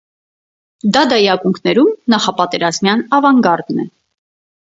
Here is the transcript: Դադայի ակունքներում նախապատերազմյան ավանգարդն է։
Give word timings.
Դադայի 0.95 1.27
ակունքներում 1.33 1.91
նախապատերազմյան 2.15 3.05
ավանգարդն 3.19 3.85
է։ 3.87 3.87